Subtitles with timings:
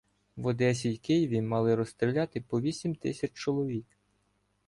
[0.35, 3.85] В Одесі й Києві мали розстріляти по вісім тисяч чоловік.